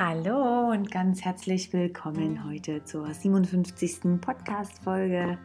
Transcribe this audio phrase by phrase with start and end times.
[0.00, 4.20] Hallo und ganz herzlich willkommen heute zur 57.
[4.20, 5.36] Podcast-Folge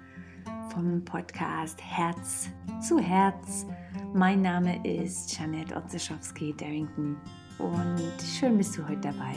[0.72, 2.50] vom Podcast Herz
[2.80, 3.66] zu Herz.
[4.14, 7.18] Mein Name ist Janette Otzeschowski-Darrington
[7.58, 9.34] und schön bist du heute dabei.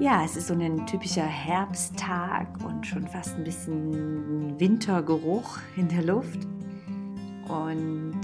[0.00, 6.02] Ja, es ist so ein typischer Herbsttag und schon fast ein bisschen Wintergeruch in der
[6.02, 6.40] Luft.
[7.46, 8.20] Und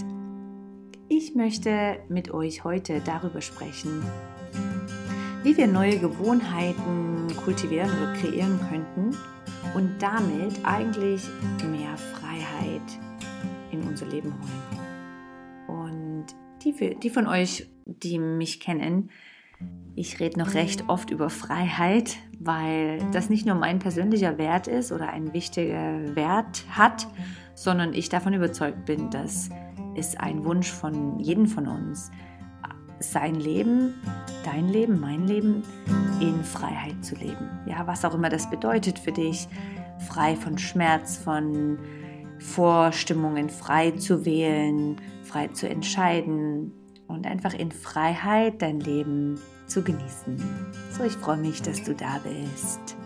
[1.08, 4.02] ich möchte mit euch heute darüber sprechen,
[5.42, 9.16] wie wir neue Gewohnheiten kultivieren oder kreieren könnten
[9.74, 11.22] und damit eigentlich
[11.70, 12.82] mehr Freiheit
[13.70, 15.78] in unser Leben holen.
[15.78, 16.26] Und
[16.62, 19.10] die, die von euch, die mich kennen,
[19.94, 24.92] ich rede noch recht oft über Freiheit, weil das nicht nur mein persönlicher Wert ist
[24.92, 27.08] oder ein wichtiger Wert hat,
[27.54, 29.50] sondern ich davon überzeugt bin, dass
[29.96, 32.12] es ein Wunsch von jedem von uns
[33.00, 33.94] sein Leben,
[34.44, 35.62] dein Leben, mein Leben
[36.20, 37.48] in Freiheit zu leben.
[37.66, 39.48] Ja, was auch immer das bedeutet für dich,
[40.08, 41.78] frei von Schmerz, von
[42.38, 46.72] Vorstimmungen, frei zu wählen, frei zu entscheiden
[47.06, 50.36] und einfach in Freiheit dein Leben zu genießen.
[50.90, 52.96] So, ich freue mich, dass du da bist.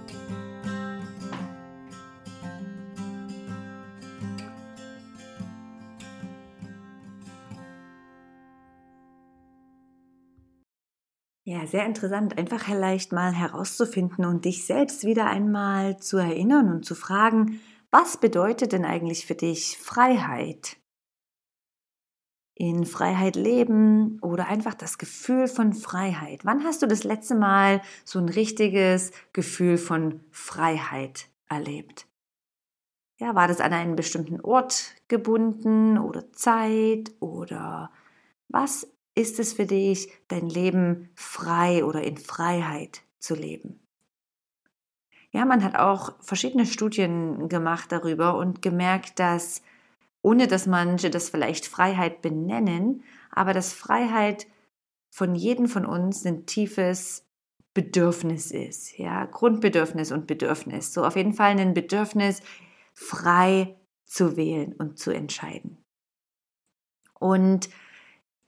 [11.72, 16.94] Sehr interessant, einfach vielleicht mal herauszufinden und dich selbst wieder einmal zu erinnern und zu
[16.94, 20.76] fragen, was bedeutet denn eigentlich für dich Freiheit?
[22.54, 26.44] In Freiheit leben oder einfach das Gefühl von Freiheit.
[26.44, 32.06] Wann hast du das letzte Mal so ein richtiges Gefühl von Freiheit erlebt?
[33.18, 37.90] Ja, war das an einen bestimmten Ort gebunden oder Zeit oder
[38.48, 43.80] was ist es für dich, dein Leben frei oder in Freiheit zu leben?
[45.30, 49.62] Ja, man hat auch verschiedene Studien gemacht darüber und gemerkt, dass
[50.20, 54.46] ohne dass manche das vielleicht Freiheit benennen, aber dass Freiheit
[55.11, 57.27] von jedem von uns ein tiefes
[57.74, 60.92] Bedürfnis ist, ja, Grundbedürfnis und Bedürfnis.
[60.92, 62.42] So auf jeden Fall ein Bedürfnis,
[62.92, 65.79] frei zu wählen und zu entscheiden.
[67.18, 67.70] Und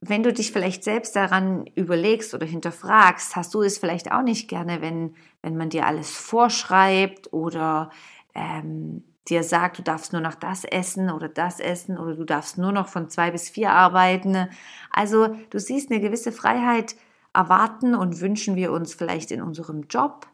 [0.08, 4.48] wenn du dich vielleicht selbst daran überlegst oder hinterfragst, hast du es vielleicht auch nicht
[4.48, 7.90] gerne, wenn, wenn man dir alles vorschreibt oder
[8.34, 12.58] ähm, dir sagt, du darfst nur noch das essen oder das essen oder du darfst
[12.58, 14.48] nur noch von zwei bis vier arbeiten.
[14.90, 16.96] Also du siehst, eine gewisse Freiheit
[17.32, 20.26] erwarten und wünschen wir uns vielleicht in unserem Job,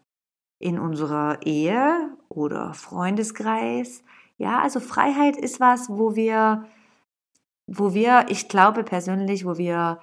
[0.58, 4.02] in unserer Ehe oder Freundeskreis.
[4.36, 6.66] Ja, also Freiheit ist was, wo wir
[7.72, 10.00] wo wir, ich glaube persönlich, wo wir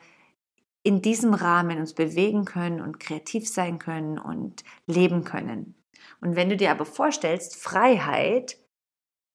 [0.83, 5.75] in diesem Rahmen uns bewegen können und kreativ sein können und leben können.
[6.21, 8.57] Und wenn du dir aber vorstellst, Freiheit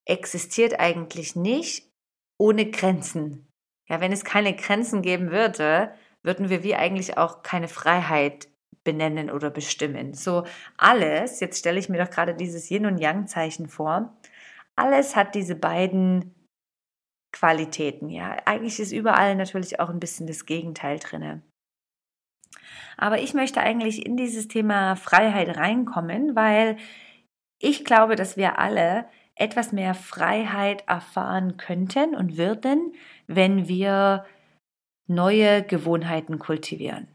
[0.07, 1.93] existiert eigentlich nicht
[2.39, 3.47] ohne Grenzen.
[3.87, 5.93] Ja, wenn es keine Grenzen geben würde,
[6.23, 8.49] würden wir wie eigentlich auch keine Freiheit
[8.83, 10.15] benennen oder bestimmen.
[10.15, 10.45] So
[10.79, 14.17] alles, jetzt stelle ich mir doch gerade dieses Yin und Yang Zeichen vor,
[14.75, 16.35] alles hat diese beiden
[17.33, 18.09] Qualitäten.
[18.11, 21.43] Ja, eigentlich ist überall natürlich auch ein bisschen das Gegenteil drinne.
[22.97, 26.77] Aber ich möchte eigentlich in dieses Thema Freiheit reinkommen, weil
[27.59, 32.95] ich glaube, dass wir alle etwas mehr Freiheit erfahren könnten und würden,
[33.27, 34.27] wenn wir
[35.09, 37.09] neue Gewohnheiten kultivieren.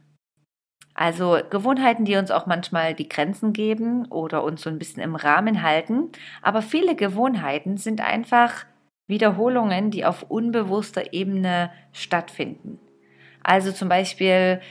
[0.94, 5.16] Also Gewohnheiten, die uns auch manchmal die Grenzen geben oder uns so ein bisschen im
[5.16, 6.12] Rahmen halten.
[6.42, 8.66] Aber viele Gewohnheiten sind einfach
[9.08, 12.80] Wiederholungen, die auf unbewusster Ebene stattfinden.
[13.44, 14.62] Also zum Beispiel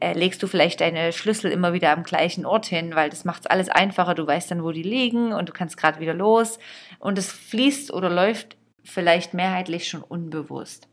[0.00, 3.42] äh, legst du vielleicht deine Schlüssel immer wieder am gleichen Ort hin, weil das macht
[3.42, 4.14] es alles einfacher.
[4.14, 6.58] Du weißt dann, wo die liegen und du kannst gerade wieder los.
[6.98, 10.88] Und es fließt oder läuft vielleicht mehrheitlich schon unbewusst.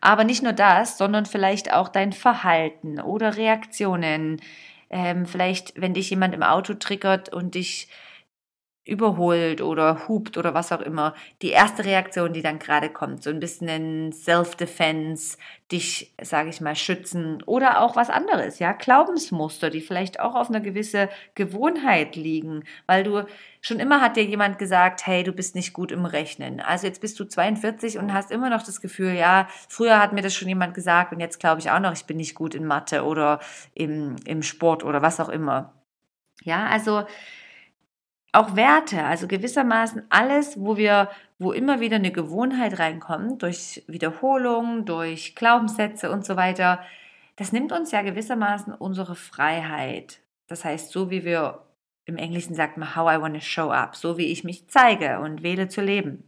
[0.00, 4.40] Aber nicht nur das, sondern vielleicht auch dein Verhalten oder Reaktionen.
[4.88, 7.88] Ähm, vielleicht, wenn dich jemand im Auto triggert und dich
[8.90, 13.30] überholt oder hupt oder was auch immer, die erste Reaktion, die dann gerade kommt, so
[13.30, 15.38] ein bisschen ein Self-Defense,
[15.70, 20.50] dich, sage ich mal, schützen oder auch was anderes, ja, Glaubensmuster, die vielleicht auch auf
[20.50, 23.24] einer gewisse Gewohnheit liegen, weil du
[23.60, 26.60] schon immer hat dir jemand gesagt, hey, du bist nicht gut im Rechnen.
[26.60, 30.22] Also jetzt bist du 42 und hast immer noch das Gefühl, ja, früher hat mir
[30.22, 32.66] das schon jemand gesagt und jetzt glaube ich auch noch, ich bin nicht gut in
[32.66, 33.38] Mathe oder
[33.74, 35.74] im, im Sport oder was auch immer.
[36.42, 37.04] Ja, also
[38.32, 44.84] auch Werte, also gewissermaßen alles, wo wir, wo immer wieder eine Gewohnheit reinkommt, durch Wiederholung,
[44.84, 46.80] durch Glaubenssätze und so weiter,
[47.36, 50.20] das nimmt uns ja gewissermaßen unsere Freiheit.
[50.46, 51.66] Das heißt, so wie wir
[52.04, 55.20] im Englischen sagt man, how I want to show up, so wie ich mich zeige
[55.20, 56.24] und wähle zu leben.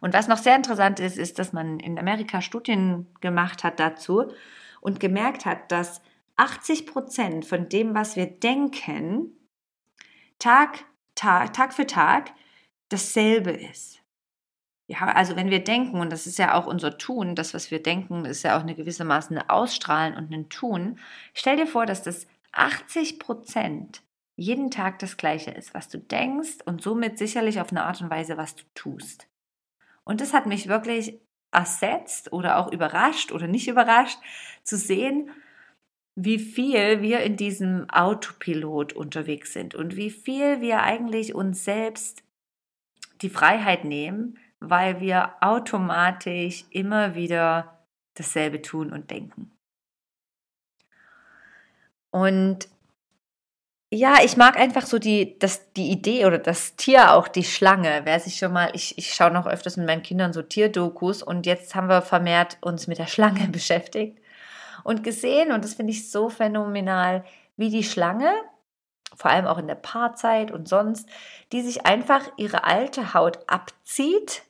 [0.00, 4.30] Und was noch sehr interessant ist, ist, dass man in Amerika Studien gemacht hat dazu
[4.80, 6.02] und gemerkt hat, dass
[6.36, 9.36] 80 Prozent von dem, was wir denken,
[10.42, 12.32] Tag, Tag, Tag für Tag
[12.88, 14.02] dasselbe ist.
[14.88, 17.80] Ja, also wenn wir denken, und das ist ja auch unser Tun, das, was wir
[17.80, 20.98] denken, ist ja auch eine gewissermaßen ein Ausstrahlen und ein Tun.
[21.32, 24.02] Stell dir vor, dass das 80 Prozent
[24.34, 28.10] jeden Tag das Gleiche ist, was du denkst und somit sicherlich auf eine Art und
[28.10, 29.28] Weise, was du tust.
[30.02, 31.20] Und das hat mich wirklich
[31.52, 34.18] ersetzt oder auch überrascht oder nicht überrascht
[34.64, 35.30] zu sehen,
[36.14, 42.22] wie viel wir in diesem Autopilot unterwegs sind und wie viel wir eigentlich uns selbst
[43.22, 49.50] die Freiheit nehmen, weil wir automatisch immer wieder dasselbe tun und denken.
[52.10, 52.68] Und
[53.90, 58.02] ja, ich mag einfach so die, das, die Idee oder das Tier auch, die Schlange.
[58.04, 61.46] Wer sich schon mal, ich, ich schaue noch öfters mit meinen Kindern so Tierdokus und
[61.46, 64.21] jetzt haben wir vermehrt uns mit der Schlange beschäftigt
[64.84, 67.24] und gesehen, und das finde ich so phänomenal,
[67.56, 68.32] wie die Schlange,
[69.14, 71.08] vor allem auch in der Paarzeit und sonst,
[71.52, 74.42] die sich einfach ihre alte Haut abzieht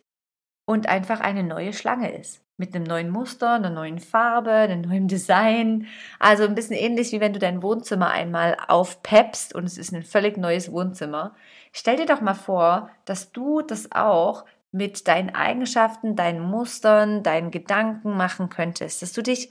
[0.64, 2.40] und einfach eine neue Schlange ist.
[2.56, 5.87] Mit einem neuen Muster, einer neuen Farbe, einem neuen Design.
[6.20, 10.05] Also ein bisschen ähnlich wie wenn du dein Wohnzimmer einmal aufpeppst und es ist ein
[10.05, 11.34] völlig neues Wohnzimmer.
[11.73, 17.50] Stell dir doch mal vor, dass du das auch mit deinen Eigenschaften, deinen Mustern, deinen
[17.50, 19.50] Gedanken machen könntest, dass du dich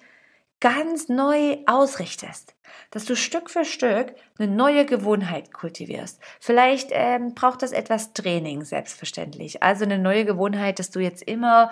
[0.62, 2.56] ganz neu ausrichtest,
[2.92, 6.22] dass du Stück für Stück eine neue Gewohnheit kultivierst.
[6.40, 9.62] Vielleicht ähm, braucht das etwas Training, selbstverständlich.
[9.62, 11.72] Also eine neue Gewohnheit, dass du jetzt immer,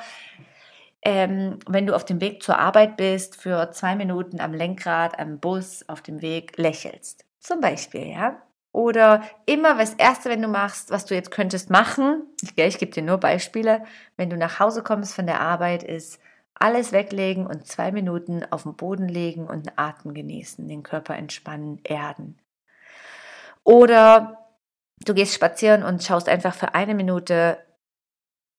[1.03, 5.39] ähm, wenn du auf dem Weg zur Arbeit bist, für zwei Minuten am Lenkrad, am
[5.39, 7.25] Bus, auf dem Weg lächelst.
[7.39, 8.41] Zum Beispiel, ja.
[8.71, 12.91] Oder immer das Erste, wenn du machst, was du jetzt könntest machen, ich, ich gebe
[12.91, 13.83] dir nur Beispiele,
[14.15, 16.19] wenn du nach Hause kommst von der Arbeit, ist
[16.59, 21.15] alles weglegen und zwei Minuten auf den Boden legen und den Atem genießen, den Körper
[21.15, 22.37] entspannen, erden.
[23.63, 24.45] Oder
[25.05, 27.57] du gehst spazieren und schaust einfach für eine Minute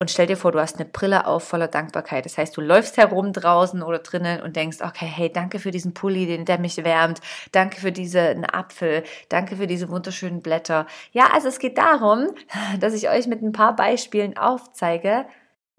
[0.02, 2.24] und stell dir vor, du hast eine Brille auf voller Dankbarkeit.
[2.24, 5.92] Das heißt, du läufst herum draußen oder drinnen und denkst, okay, hey, danke für diesen
[5.92, 7.20] Pulli, den, der mich wärmt.
[7.52, 9.04] Danke für diesen Apfel.
[9.28, 10.86] Danke für diese wunderschönen Blätter.
[11.12, 12.28] Ja, also es geht darum,
[12.80, 15.26] dass ich euch mit ein paar Beispielen aufzeige,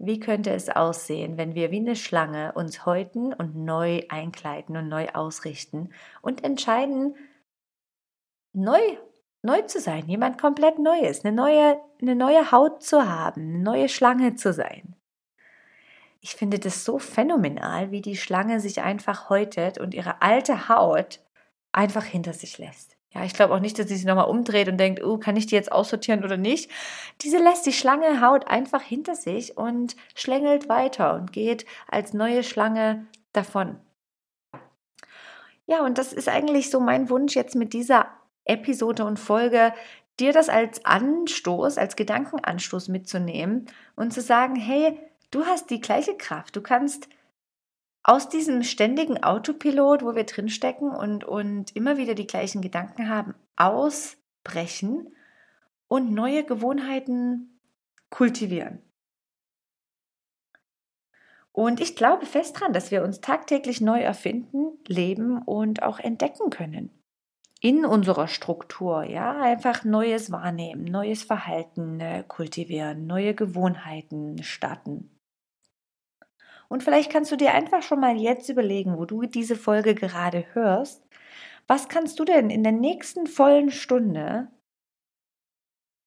[0.04, 4.88] wie könnte es aussehen, wenn wir wie eine Schlange uns häuten und neu einkleiden und
[4.88, 5.90] neu ausrichten
[6.22, 7.14] und entscheiden,
[8.52, 8.80] neu,
[9.42, 13.88] neu zu sein, jemand komplett Neues, eine neue, eine neue Haut zu haben, eine neue
[13.88, 14.96] Schlange zu sein?
[16.20, 21.20] Ich finde das so phänomenal, wie die Schlange sich einfach häutet und ihre alte Haut
[21.70, 22.96] einfach hinter sich lässt.
[23.14, 25.46] Ja, ich glaube auch nicht, dass sie sich nochmal umdreht und denkt, oh, kann ich
[25.46, 26.70] die jetzt aussortieren oder nicht.
[27.20, 32.42] Diese lässt die Schlange Haut einfach hinter sich und schlängelt weiter und geht als neue
[32.42, 33.78] Schlange davon.
[35.66, 38.08] Ja, und das ist eigentlich so mein Wunsch jetzt mit dieser
[38.44, 39.72] Episode und Folge,
[40.18, 44.98] dir das als Anstoß, als Gedankenanstoß mitzunehmen und zu sagen, hey,
[45.30, 47.08] du hast die gleiche Kraft, du kannst
[48.04, 53.34] aus diesem ständigen Autopilot, wo wir drinstecken und, und immer wieder die gleichen Gedanken haben,
[53.56, 55.14] ausbrechen
[55.88, 57.60] und neue Gewohnheiten
[58.10, 58.82] kultivieren.
[61.52, 66.50] Und ich glaube fest daran, dass wir uns tagtäglich neu erfinden, leben und auch entdecken
[66.50, 66.90] können.
[67.60, 75.10] In unserer Struktur, ja, einfach Neues wahrnehmen, neues Verhalten äh, kultivieren, neue Gewohnheiten starten.
[76.72, 80.46] Und vielleicht kannst du dir einfach schon mal jetzt überlegen, wo du diese Folge gerade
[80.54, 81.06] hörst,
[81.66, 84.50] was kannst du denn in der nächsten vollen Stunde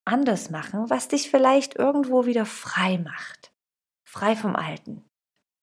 [0.06, 3.54] anders machen, was dich vielleicht irgendwo wieder frei macht?
[4.10, 5.06] Frei vom Alten.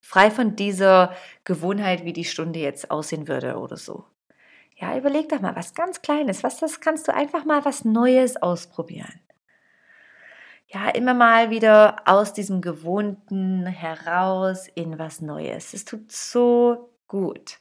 [0.07, 4.05] Frei von dieser Gewohnheit, wie die Stunde jetzt aussehen würde oder so.
[4.77, 6.45] Ja, überleg doch mal was ganz Kleines.
[6.45, 9.21] Was das kannst du einfach mal was Neues ausprobieren
[10.73, 15.75] ja, immer mal wieder aus diesem Gewohnten heraus in was Neues.
[15.75, 17.59] Es tut so gut.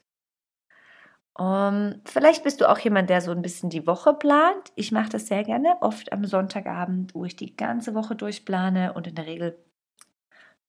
[1.37, 4.71] Um, vielleicht bist du auch jemand, der so ein bisschen die Woche plant.
[4.75, 9.07] Ich mache das sehr gerne, oft am Sonntagabend, wo ich die ganze Woche durchplane und
[9.07, 9.57] in der Regel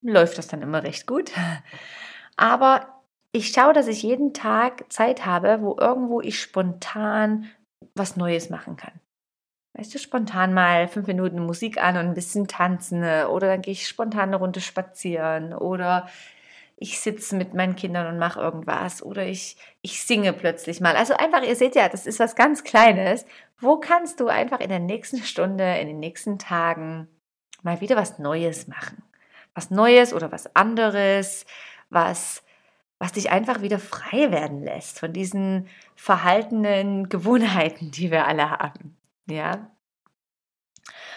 [0.01, 1.33] läuft das dann immer recht gut.
[2.37, 7.47] Aber ich schaue, dass ich jeden Tag Zeit habe, wo irgendwo ich spontan
[7.95, 9.01] was Neues machen kann
[9.75, 13.73] weißt du, spontan mal fünf Minuten Musik an und ein bisschen tanzen oder dann gehe
[13.73, 16.09] ich spontan eine Runde spazieren oder
[16.76, 20.97] ich sitze mit meinen Kindern und mache irgendwas oder ich, ich singe plötzlich mal.
[20.97, 23.25] Also einfach, ihr seht ja, das ist was ganz Kleines.
[23.59, 27.07] Wo kannst du einfach in der nächsten Stunde, in den nächsten Tagen
[27.62, 29.02] mal wieder was Neues machen?
[29.55, 31.47] Was Neues oder was anderes,
[31.88, 32.43] was,
[32.99, 38.97] was dich einfach wieder frei werden lässt von diesen verhaltenen Gewohnheiten, die wir alle haben.
[39.26, 39.71] Ja.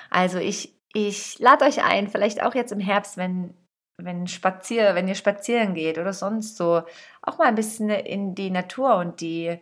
[0.10, 3.54] Also ich, ich lade euch ein, vielleicht auch jetzt im Herbst, wenn
[3.98, 6.84] wenn, spazier, wenn ihr spazieren geht oder sonst so,
[7.22, 9.58] auch mal ein bisschen in die Natur und die,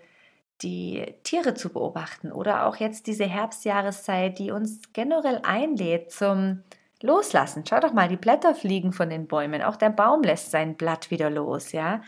[0.62, 2.32] die Tiere zu beobachten.
[2.32, 6.64] Oder auch jetzt diese Herbstjahreszeit, die uns generell einlädt zum
[7.02, 7.64] Loslassen.
[7.68, 9.62] Schau doch mal, die Blätter fliegen von den Bäumen.
[9.62, 12.02] Auch der Baum lässt sein Blatt wieder los, ja.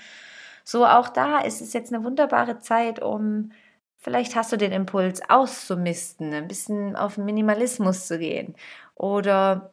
[0.64, 3.52] So auch da ist es jetzt eine wunderbare Zeit, um
[3.98, 8.56] vielleicht hast du den Impuls auszumisten, ein bisschen auf Minimalismus zu gehen
[8.96, 9.72] oder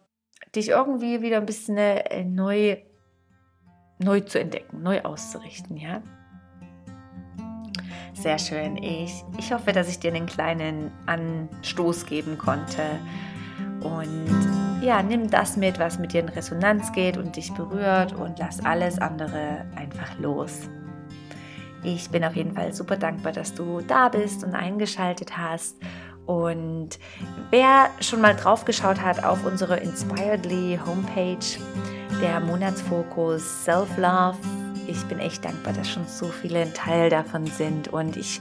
[0.54, 2.76] dich irgendwie wieder ein bisschen äh, neu,
[3.98, 6.02] neu zu entdecken, neu auszurichten, ja?
[8.14, 8.76] Sehr schön.
[8.76, 12.82] Ich, ich hoffe, dass ich dir einen kleinen Anstoß geben konnte.
[13.80, 18.38] Und ja, nimm das mit, was mit dir in Resonanz geht und dich berührt und
[18.38, 20.68] lass alles andere einfach los.
[21.84, 25.76] Ich bin auf jeden Fall super dankbar, dass du da bist und eingeschaltet hast.
[26.26, 26.90] Und
[27.50, 31.58] wer schon mal drauf geschaut hat auf unsere Inspiredly Homepage,
[32.20, 34.38] der Monatsfokus Self-Love,
[34.86, 37.88] ich bin echt dankbar, dass schon so viele ein Teil davon sind.
[37.88, 38.40] Und ich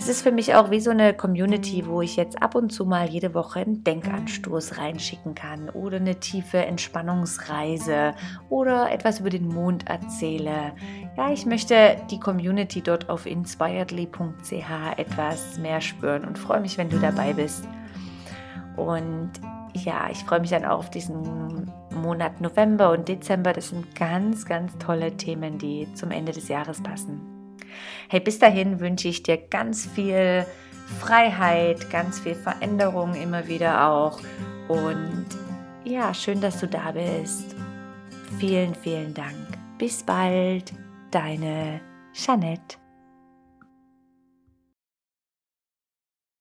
[0.00, 2.86] es ist für mich auch wie so eine Community, wo ich jetzt ab und zu
[2.86, 8.14] mal jede Woche einen Denkanstoß reinschicken kann oder eine tiefe Entspannungsreise
[8.48, 10.72] oder etwas über den Mond erzähle.
[11.18, 16.88] Ja, ich möchte die Community dort auf inspiredly.ch etwas mehr spüren und freue mich, wenn
[16.88, 17.68] du dabei bist.
[18.78, 19.32] Und
[19.74, 23.52] ja, ich freue mich dann auch auf diesen Monat November und Dezember.
[23.52, 27.29] Das sind ganz, ganz tolle Themen, die zum Ende des Jahres passen.
[28.08, 30.46] Hey, bis dahin wünsche ich dir ganz viel
[30.98, 34.20] Freiheit, ganz viel Veränderung immer wieder auch.
[34.68, 35.26] Und
[35.84, 37.54] ja, schön, dass du da bist.
[38.38, 39.34] Vielen, vielen Dank.
[39.78, 40.72] Bis bald,
[41.10, 41.80] deine
[42.12, 42.76] Jeanette.